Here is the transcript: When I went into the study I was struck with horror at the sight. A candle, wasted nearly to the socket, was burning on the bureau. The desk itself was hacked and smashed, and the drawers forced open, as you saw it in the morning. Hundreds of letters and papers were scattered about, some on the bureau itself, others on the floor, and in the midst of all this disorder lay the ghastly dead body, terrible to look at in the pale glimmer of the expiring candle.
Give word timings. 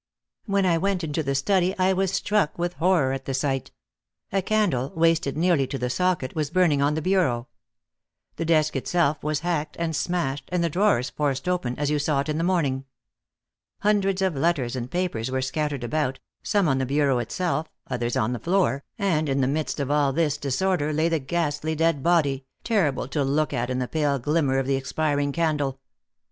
When 0.47 0.65
I 0.65 0.79
went 0.79 1.03
into 1.03 1.21
the 1.21 1.35
study 1.35 1.77
I 1.77 1.93
was 1.93 2.11
struck 2.11 2.57
with 2.57 2.73
horror 2.73 3.13
at 3.13 3.25
the 3.25 3.35
sight. 3.35 3.69
A 4.31 4.41
candle, 4.41 4.91
wasted 4.95 5.37
nearly 5.37 5.67
to 5.67 5.77
the 5.77 5.91
socket, 5.91 6.33
was 6.35 6.49
burning 6.49 6.81
on 6.81 6.95
the 6.95 7.03
bureau. 7.03 7.49
The 8.37 8.45
desk 8.45 8.75
itself 8.75 9.21
was 9.23 9.41
hacked 9.41 9.75
and 9.77 9.95
smashed, 9.95 10.49
and 10.51 10.63
the 10.63 10.71
drawers 10.71 11.11
forced 11.11 11.47
open, 11.47 11.77
as 11.77 11.91
you 11.91 11.99
saw 11.99 12.21
it 12.21 12.29
in 12.29 12.39
the 12.39 12.43
morning. 12.43 12.85
Hundreds 13.81 14.23
of 14.23 14.35
letters 14.35 14.75
and 14.75 14.89
papers 14.89 15.29
were 15.29 15.39
scattered 15.39 15.83
about, 15.83 16.17
some 16.41 16.67
on 16.67 16.79
the 16.79 16.87
bureau 16.87 17.19
itself, 17.19 17.67
others 17.87 18.17
on 18.17 18.33
the 18.33 18.39
floor, 18.39 18.83
and 18.97 19.29
in 19.29 19.39
the 19.39 19.45
midst 19.47 19.79
of 19.79 19.91
all 19.91 20.11
this 20.11 20.35
disorder 20.35 20.91
lay 20.91 21.09
the 21.09 21.19
ghastly 21.19 21.75
dead 21.75 22.01
body, 22.01 22.43
terrible 22.63 23.07
to 23.07 23.23
look 23.23 23.53
at 23.53 23.69
in 23.69 23.77
the 23.77 23.87
pale 23.87 24.17
glimmer 24.17 24.57
of 24.57 24.65
the 24.65 24.77
expiring 24.77 25.31
candle. 25.31 25.79